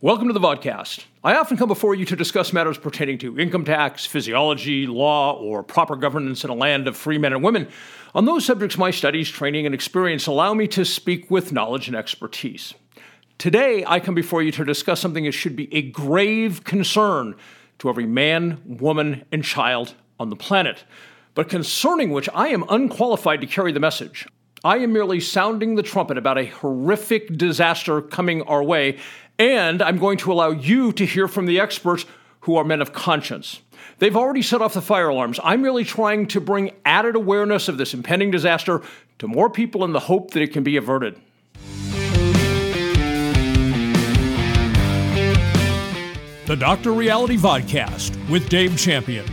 [0.00, 1.06] Welcome to the vodcast.
[1.24, 5.64] I often come before you to discuss matters pertaining to income tax, physiology, law, or
[5.64, 7.66] proper governance in a land of free men and women.
[8.14, 11.96] On those subjects, my studies, training, and experience allow me to speak with knowledge and
[11.96, 12.74] expertise.
[13.38, 17.34] Today, I come before you to discuss something that should be a grave concern
[17.80, 20.84] to every man, woman, and child on the planet,
[21.34, 24.28] but concerning which I am unqualified to carry the message.
[24.64, 28.98] I am merely sounding the trumpet about a horrific disaster coming our way
[29.38, 32.04] and I'm going to allow you to hear from the experts
[32.40, 33.60] who are men of conscience.
[33.98, 35.38] They've already set off the fire alarms.
[35.42, 38.82] I'm merely trying to bring added awareness of this impending disaster
[39.18, 41.20] to more people in the hope that it can be averted.
[46.46, 46.92] The Dr.
[46.92, 49.26] Reality Vodcast with Dave Champion.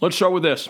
[0.00, 0.68] Let's start with this.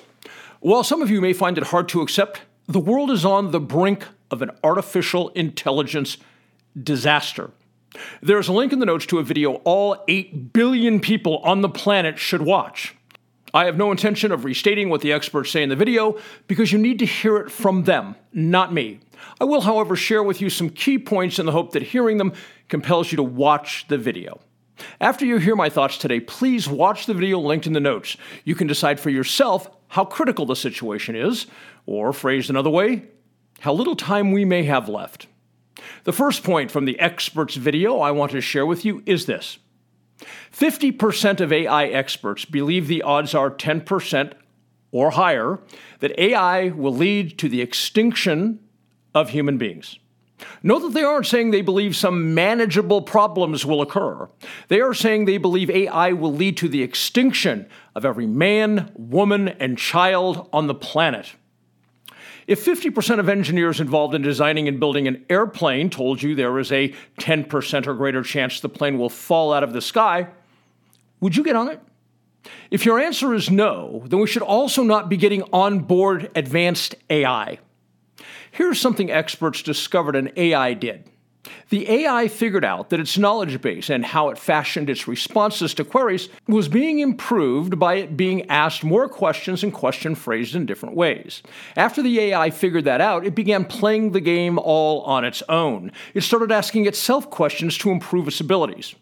[0.64, 3.60] While some of you may find it hard to accept, the world is on the
[3.60, 6.16] brink of an artificial intelligence
[6.82, 7.50] disaster.
[8.22, 11.68] There's a link in the notes to a video all 8 billion people on the
[11.68, 12.96] planet should watch.
[13.52, 16.78] I have no intention of restating what the experts say in the video because you
[16.78, 19.00] need to hear it from them, not me.
[19.38, 22.32] I will, however, share with you some key points in the hope that hearing them
[22.70, 24.40] compels you to watch the video.
[25.00, 28.16] After you hear my thoughts today, please watch the video linked in the notes.
[28.44, 31.46] You can decide for yourself how critical the situation is,
[31.86, 33.04] or phrased another way,
[33.60, 35.26] how little time we may have left.
[36.04, 39.58] The first point from the experts video I want to share with you is this
[40.52, 44.32] 50% of AI experts believe the odds are 10%
[44.92, 45.58] or higher
[46.00, 48.60] that AI will lead to the extinction
[49.14, 49.98] of human beings.
[50.62, 54.28] Note that they aren't saying they believe some manageable problems will occur.
[54.68, 59.48] They are saying they believe AI will lead to the extinction of every man, woman,
[59.48, 61.34] and child on the planet.
[62.46, 66.70] If 50% of engineers involved in designing and building an airplane told you there is
[66.72, 70.28] a 10% or greater chance the plane will fall out of the sky,
[71.20, 71.80] would you get on it?
[72.70, 76.94] If your answer is no, then we should also not be getting on board advanced
[77.08, 77.58] AI.
[78.50, 81.10] Here's something experts discovered an AI did.
[81.68, 85.84] The AI figured out that its knowledge base and how it fashioned its responses to
[85.84, 90.96] queries was being improved by it being asked more questions and question phrased in different
[90.96, 91.42] ways.
[91.76, 95.92] After the AI figured that out, it began playing the game all on its own.
[96.14, 98.94] It started asking itself questions to improve its abilities.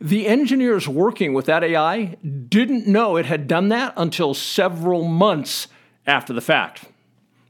[0.00, 2.16] The engineers working with that AI
[2.48, 5.68] didn't know it had done that until several months
[6.06, 6.84] after the fact.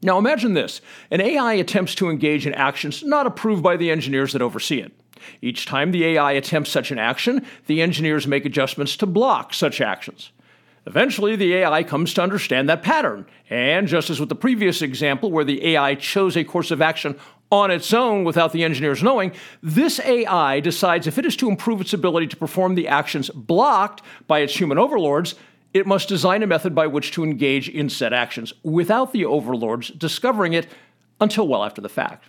[0.05, 4.35] Now imagine this an AI attempts to engage in actions not approved by the engineers
[4.35, 4.93] that oversee it.
[5.41, 9.81] Each time the AI attempts such an action, the engineers make adjustments to block such
[9.81, 10.31] actions.
[10.87, 15.33] Eventually, the AI comes to understand that pattern, and just as with the previous example
[15.33, 17.19] where the AI chose a course of action
[17.51, 19.33] on its own without the engineers knowing,
[19.63, 24.03] this AI decides if it is to improve its ability to perform the actions blocked
[24.27, 25.35] by its human overlords,
[25.75, 29.89] it must design a method by which to engage in said actions without the overlords
[29.89, 30.69] discovering it
[31.21, 32.29] until well after the fact.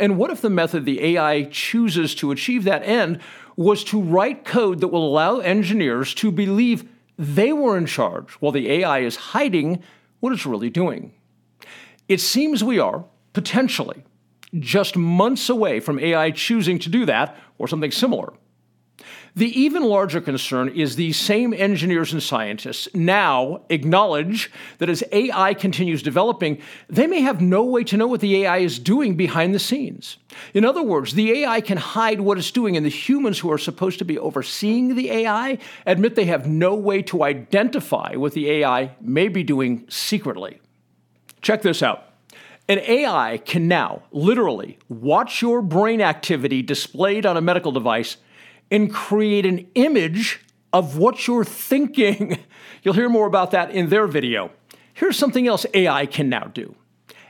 [0.00, 3.20] And what if the method the AI chooses to achieve that end
[3.56, 6.88] was to write code that will allow engineers to believe
[7.18, 9.82] they were in charge while the AI is hiding
[10.20, 11.12] what it's really doing?
[12.08, 14.04] It seems we are, potentially,
[14.58, 18.32] just months away from AI choosing to do that or something similar.
[19.36, 25.52] The even larger concern is these same engineers and scientists now acknowledge that as AI
[25.52, 26.58] continues developing,
[26.88, 30.16] they may have no way to know what the AI is doing behind the scenes.
[30.54, 33.58] In other words, the AI can hide what it's doing, and the humans who are
[33.58, 38.50] supposed to be overseeing the AI admit they have no way to identify what the
[38.50, 40.62] AI may be doing secretly.
[41.42, 42.04] Check this out.
[42.68, 48.16] An AI can now literally watch your brain activity displayed on a medical device
[48.70, 50.40] and create an image
[50.72, 52.38] of what you're thinking.
[52.82, 54.50] You'll hear more about that in their video.
[54.94, 56.74] Here's something else AI can now do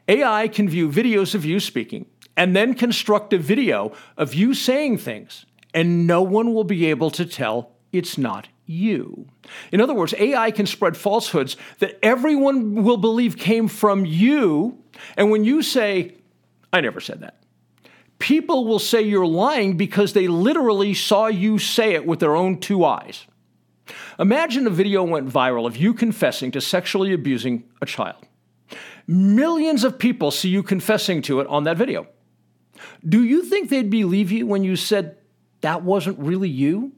[0.08, 2.06] AI can view videos of you speaking
[2.36, 7.10] and then construct a video of you saying things, and no one will be able
[7.10, 9.26] to tell it's not you.
[9.72, 14.78] In other words, AI can spread falsehoods that everyone will believe came from you,
[15.16, 16.14] and when you say,
[16.72, 17.38] I never said that,
[18.18, 22.58] people will say you're lying because they literally saw you say it with their own
[22.58, 23.26] two eyes.
[24.18, 28.26] Imagine a video went viral of you confessing to sexually abusing a child.
[29.06, 32.06] Millions of people see you confessing to it on that video.
[33.06, 35.16] Do you think they'd believe you when you said
[35.60, 36.92] that wasn't really you?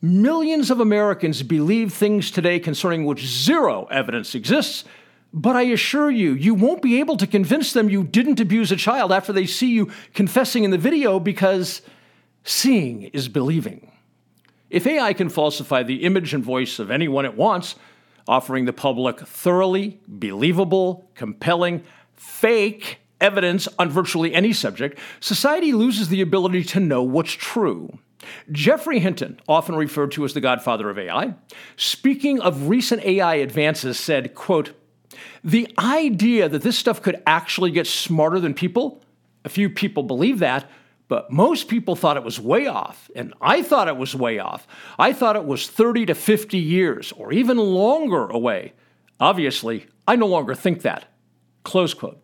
[0.00, 4.84] Millions of Americans believe things today concerning which zero evidence exists
[5.32, 8.76] But I assure you, you won't be able to convince them you didn't abuse a
[8.76, 11.80] child after they see you confessing in the video because
[12.44, 13.90] seeing is believing.
[14.68, 17.76] If AI can falsify the image and voice of anyone it wants,
[18.28, 21.82] offering the public thoroughly believable, compelling,
[22.14, 27.98] fake evidence on virtually any subject, society loses the ability to know what's true.
[28.50, 31.34] Geoffrey Hinton, often referred to as the godfather of AI,
[31.76, 34.72] speaking of recent AI advances, said, quote,
[35.44, 39.02] the idea that this stuff could actually get smarter than people,
[39.44, 40.70] a few people believe that,
[41.08, 44.66] but most people thought it was way off, and I thought it was way off.
[44.98, 48.72] I thought it was 30 to 50 years or even longer away.
[49.20, 51.04] Obviously, I no longer think that.
[51.64, 52.18] Close quote.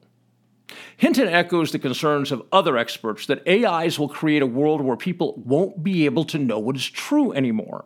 [0.97, 5.35] Hinton echoes the concerns of other experts that AIs will create a world where people
[5.45, 7.85] won't be able to know what is true anymore.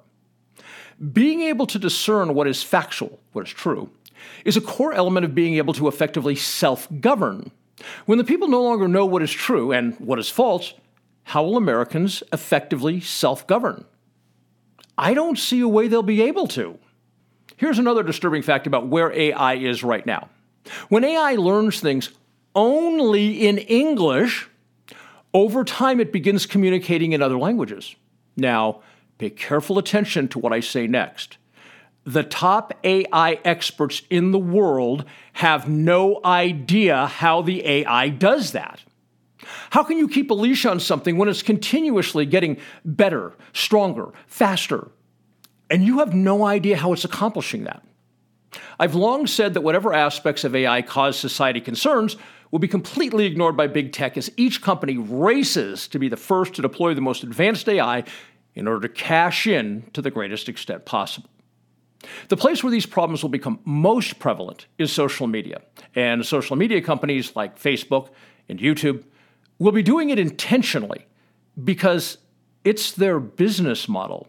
[1.12, 3.90] Being able to discern what is factual, what is true,
[4.44, 7.50] is a core element of being able to effectively self govern.
[8.06, 10.74] When the people no longer know what is true and what is false,
[11.24, 13.84] how will Americans effectively self govern?
[14.98, 16.78] I don't see a way they'll be able to.
[17.56, 20.28] Here's another disturbing fact about where AI is right now.
[20.88, 22.10] When AI learns things
[22.54, 24.48] only in English,
[25.34, 27.96] over time it begins communicating in other languages.
[28.36, 28.82] Now,
[29.18, 31.38] pay careful attention to what I say next.
[32.04, 35.04] The top AI experts in the world
[35.34, 38.82] have no idea how the AI does that.
[39.70, 44.90] How can you keep a leash on something when it's continuously getting better, stronger, faster?
[45.70, 47.82] And you have no idea how it's accomplishing that.
[48.78, 52.16] I've long said that whatever aspects of AI cause society concerns
[52.50, 56.54] will be completely ignored by big tech as each company races to be the first
[56.54, 58.04] to deploy the most advanced AI
[58.54, 61.30] in order to cash in to the greatest extent possible.
[62.28, 65.62] The place where these problems will become most prevalent is social media.
[65.94, 68.08] And social media companies like Facebook
[68.48, 69.04] and YouTube
[69.58, 71.06] will be doing it intentionally
[71.62, 72.18] because
[72.64, 74.28] it's their business model.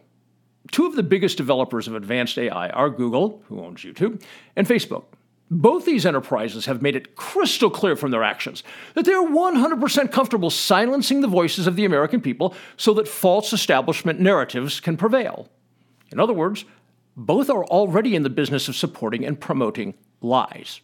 [0.70, 4.22] Two of the biggest developers of advanced AI are Google, who owns YouTube,
[4.56, 5.04] and Facebook.
[5.50, 8.62] Both these enterprises have made it crystal clear from their actions
[8.94, 14.20] that they're 100% comfortable silencing the voices of the American people so that false establishment
[14.20, 15.48] narratives can prevail.
[16.10, 16.64] In other words,
[17.16, 20.80] both are already in the business of supporting and promoting lies.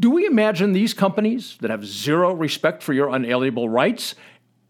[0.00, 4.14] Do we imagine these companies that have zero respect for your unalienable rights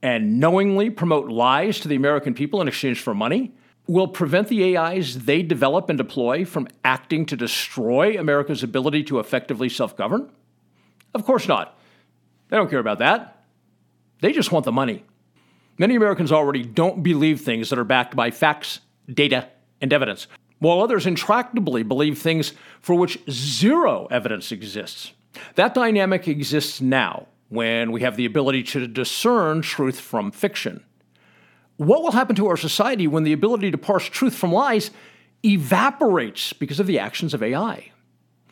[0.03, 3.53] and knowingly promote lies to the American people in exchange for money
[3.87, 9.19] will prevent the AIs they develop and deploy from acting to destroy America's ability to
[9.19, 10.31] effectively self govern?
[11.15, 11.79] Of course not.
[12.49, 13.45] They don't care about that.
[14.21, 15.05] They just want the money.
[15.79, 18.81] Many Americans already don't believe things that are backed by facts,
[19.13, 19.49] data,
[19.81, 20.27] and evidence
[20.59, 25.13] while others intractably believe things for which zero evidence exists.
[25.55, 30.83] That dynamic exists now when we have the ability to discern truth from fiction.
[31.77, 34.91] What will happen to our society when the ability to parse truth from lies
[35.45, 37.93] evaporates because of the actions of AI?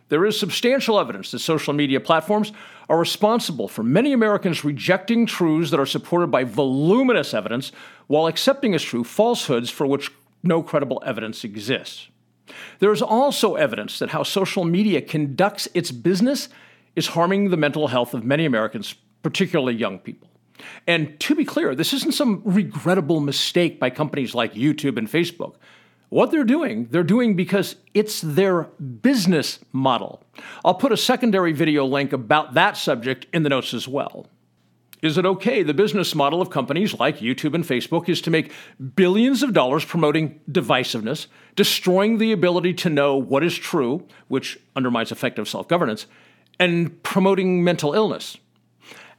[0.08, 2.52] There is substantial evidence that social media platforms
[2.88, 7.72] are responsible for many Americans rejecting truths that are supported by voluminous evidence
[8.06, 10.12] while accepting as true falsehoods for which
[10.42, 12.08] no credible evidence exists.
[12.78, 16.48] There is also evidence that how social media conducts its business
[16.94, 20.28] is harming the mental health of many Americans, particularly young people.
[20.86, 25.56] And to be clear, this isn't some regrettable mistake by companies like YouTube and Facebook.
[26.08, 28.62] What they're doing, they're doing because it's their
[29.02, 30.22] business model.
[30.64, 34.26] I'll put a secondary video link about that subject in the notes as well.
[35.06, 35.62] Is it okay?
[35.62, 38.52] The business model of companies like YouTube and Facebook is to make
[38.96, 45.12] billions of dollars promoting divisiveness, destroying the ability to know what is true, which undermines
[45.12, 46.06] effective self governance,
[46.58, 48.36] and promoting mental illness.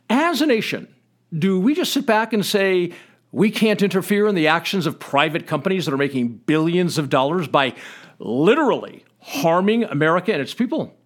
[0.09, 0.93] As a nation,
[1.37, 2.91] do we just sit back and say,
[3.31, 7.47] we can't interfere in the actions of private companies that are making billions of dollars
[7.47, 7.73] by
[8.19, 10.97] literally harming America and its people?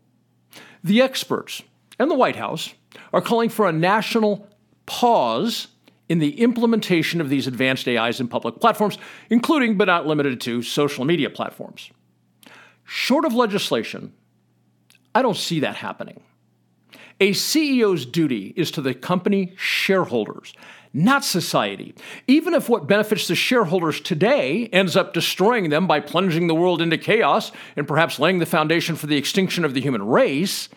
[0.83, 1.61] The experts
[1.99, 2.73] and the White House
[3.13, 4.47] are calling for a national
[4.91, 5.69] pause
[6.09, 8.97] in the implementation of these advanced AIs in public platforms,
[9.29, 11.89] including but not limited to social media platforms.
[12.83, 14.11] Short of legislation,
[15.15, 16.19] I don't see that happening.
[17.21, 20.53] A CEO's duty is to the company shareholders,
[20.93, 21.95] not society.
[22.27, 26.81] Even if what benefits the shareholders today ends up destroying them by plunging the world
[26.81, 30.67] into chaos and perhaps laying the foundation for the extinction of the human race,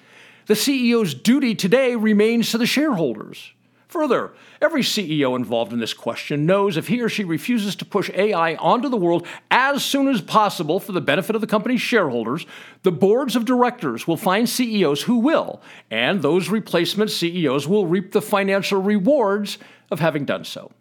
[0.46, 3.50] the CEO's duty today remains to the shareholders.
[3.94, 8.10] Further, every CEO involved in this question knows if he or she refuses to push
[8.12, 12.44] AI onto the world as soon as possible for the benefit of the company's shareholders,
[12.82, 18.10] the boards of directors will find CEOs who will, and those replacement CEOs will reap
[18.10, 19.58] the financial rewards
[19.92, 20.72] of having done so.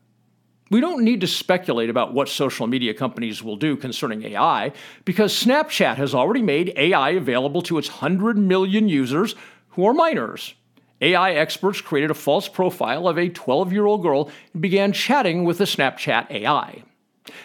[0.72, 4.72] We don't need to speculate about what social media companies will do concerning AI
[5.06, 9.36] because Snapchat has already made AI available to its 100 million users
[9.70, 10.56] who are minors.
[11.04, 15.44] AI experts created a false profile of a 12 year old girl and began chatting
[15.44, 16.84] with the Snapchat AI.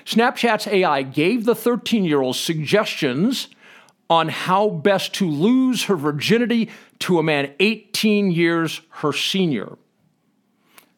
[0.04, 3.48] Snapchat's AI gave the 13 year old suggestions
[4.08, 9.76] on how best to lose her virginity to a man 18 years her senior.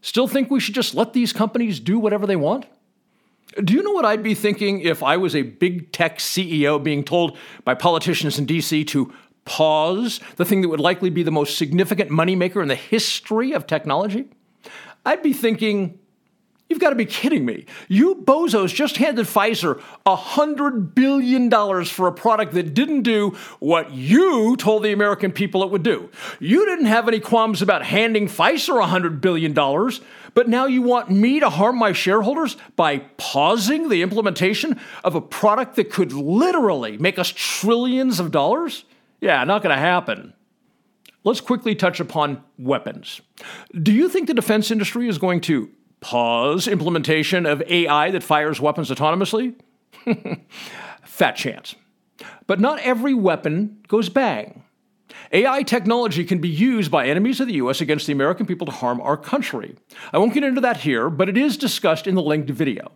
[0.02, 2.66] Still think we should just let these companies do whatever they want?
[3.64, 7.02] Do you know what I'd be thinking if I was a big tech CEO being
[7.02, 9.12] told by politicians in DC to
[9.44, 13.66] pause the thing that would likely be the most significant moneymaker in the history of
[13.66, 14.28] technology?
[15.04, 15.98] I'd be thinking,
[16.70, 17.66] You've got to be kidding me.
[17.88, 21.50] You bozos just handed Pfizer $100 billion
[21.84, 26.08] for a product that didn't do what you told the American people it would do.
[26.38, 29.52] You didn't have any qualms about handing Pfizer $100 billion,
[30.32, 35.20] but now you want me to harm my shareholders by pausing the implementation of a
[35.20, 38.84] product that could literally make us trillions of dollars?
[39.20, 40.34] Yeah, not going to happen.
[41.22, 43.20] Let's quickly touch upon weapons.
[43.80, 48.60] Do you think the defense industry is going to Pause implementation of AI that fires
[48.60, 49.54] weapons autonomously?
[51.04, 51.74] Fat chance.
[52.46, 54.64] But not every weapon goes bang.
[55.32, 58.72] AI technology can be used by enemies of the US against the American people to
[58.72, 59.76] harm our country.
[60.12, 62.92] I won't get into that here, but it is discussed in the linked video.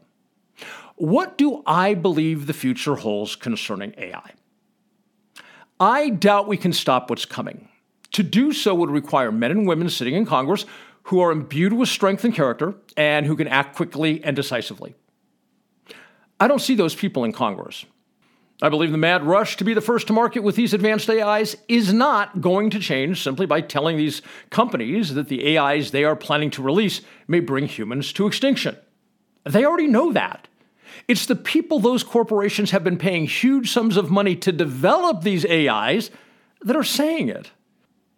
[0.96, 4.30] What do I believe the future holds concerning AI?
[5.80, 7.68] I doubt we can stop what's coming.
[8.12, 10.66] To do so would require men and women sitting in Congress
[11.04, 14.94] who are imbued with strength and character and who can act quickly and decisively.
[16.38, 17.84] I don't see those people in Congress.
[18.62, 21.56] I believe the mad rush to be the first to market with these advanced AIs
[21.68, 26.16] is not going to change simply by telling these companies that the AIs they are
[26.16, 28.76] planning to release may bring humans to extinction.
[29.44, 30.48] They already know that.
[31.06, 35.44] It's the people those corporations have been paying huge sums of money to develop these
[35.44, 36.10] AIs
[36.62, 37.50] that are saying it.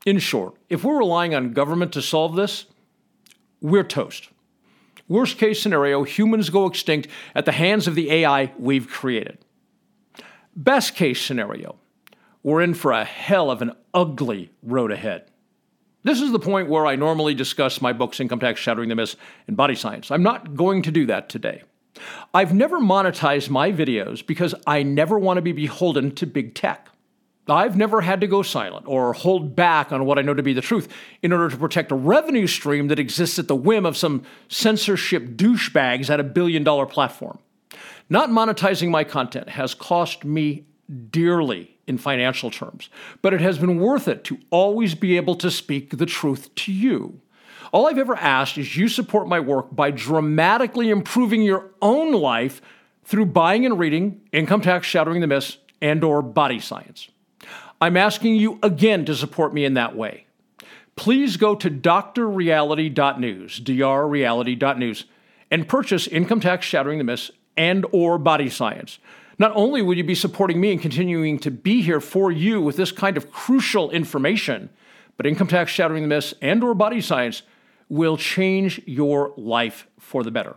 [0.05, 2.67] In short, if we're relying on government to solve this,
[3.61, 4.29] we're toast.
[5.09, 9.39] Worst case scenario, humans go extinct at the hands of the AI we've created.
[10.55, 11.77] Best case scenario,
[12.43, 15.31] we're in for a hell of an ugly road ahead.
[16.03, 19.17] This is the point where I normally discuss my books, Income Tax Shattering the Myths
[19.49, 20.13] and Body Science.
[20.13, 21.63] I'm not going to do that today.
[22.35, 26.89] I've never monetized my videos because I never want to be beholden to big tech.
[27.49, 30.53] I've never had to go silent or hold back on what I know to be
[30.53, 30.89] the truth
[31.23, 35.37] in order to protect a revenue stream that exists at the whim of some censorship
[35.37, 37.39] douchebags at a billion dollar platform.
[38.09, 40.67] Not monetizing my content has cost me
[41.11, 42.89] dearly in financial terms,
[43.23, 46.73] but it has been worth it to always be able to speak the truth to
[46.73, 47.21] you.
[47.73, 52.61] All I've ever asked is you support my work by dramatically improving your own life
[53.05, 57.09] through buying and reading Income Tax Shattering the Myths and or Body Science.
[57.81, 60.27] I'm asking you again to support me in that way.
[60.97, 65.05] Please go to drreality.news, drreality.news,
[65.51, 68.99] and purchase Income Tax Shattering the Myths and or Body Science.
[69.39, 72.77] Not only will you be supporting me and continuing to be here for you with
[72.77, 74.71] this kind of crucial information,
[75.19, 77.43] but Income Tax Shattering the Myths and or Body Science
[77.89, 80.57] will change your life for the better.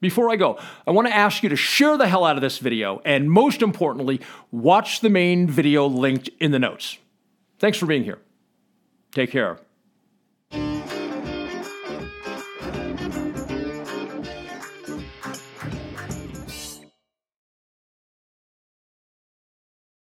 [0.00, 2.58] Before I go, I want to ask you to share the hell out of this
[2.58, 4.20] video, and most importantly,
[4.52, 6.98] watch the main video linked in the notes.
[7.58, 8.20] Thanks for being here.
[9.12, 9.58] Take care.